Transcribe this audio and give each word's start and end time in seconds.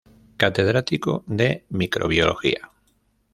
Catedrático 0.35 1.23
de 1.27 1.67
Microbiología. 1.69 2.71